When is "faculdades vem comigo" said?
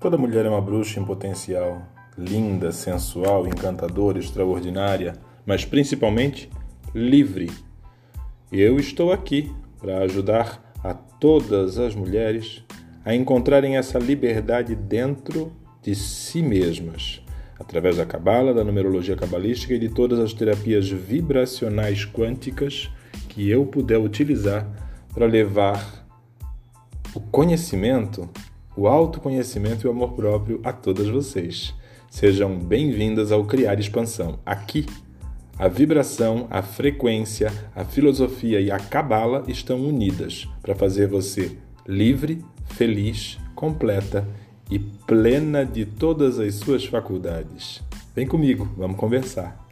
46.84-48.68